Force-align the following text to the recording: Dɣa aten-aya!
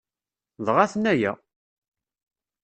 Dɣa 0.65 0.83
aten-aya! 0.85 1.31